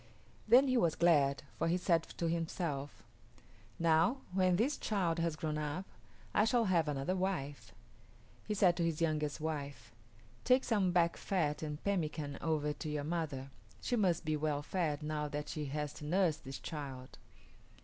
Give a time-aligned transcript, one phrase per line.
[0.47, 3.03] Then he was glad, for he said to himself,
[3.77, 5.85] "Now, when this child has grown up,
[6.33, 7.71] I shall have another wife."
[8.47, 9.91] He said to his youngest wife,
[10.43, 15.03] "Take some back fat and pemmican over to your mother; she must be well fed
[15.03, 17.19] now that she has to nurse this child."